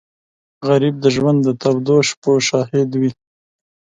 غریب 0.67 0.95
د 1.01 1.05
ژوند 1.15 1.39
د 1.43 1.49
تودو 1.61 1.97
شپو 2.09 2.31
شاهد 2.47 2.89
وي 3.01 3.11